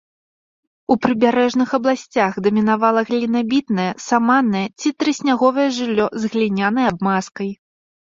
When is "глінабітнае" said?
3.11-3.87